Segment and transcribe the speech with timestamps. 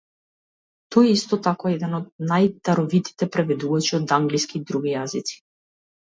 [0.93, 5.37] Тој е исто така еден од најдаровитите преведувачи од англиски и други јазици.